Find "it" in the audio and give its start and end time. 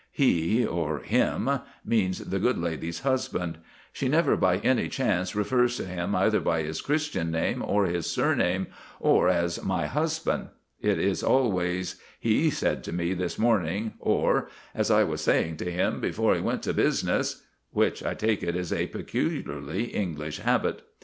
10.81-10.97, 18.41-18.55